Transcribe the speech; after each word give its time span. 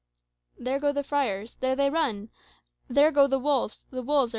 [There 0.57 0.79
go 0.79 0.91
the 0.91 1.03
friars; 1.03 1.57
there 1.59 1.75
they 1.75 1.91
run! 1.91 2.29
There 2.89 3.11
go 3.11 3.27
the 3.27 3.37
wolves, 3.37 3.85
the 3.91 4.01
wolves 4.01 4.09
are 4.09 4.29
done! 4.29 4.29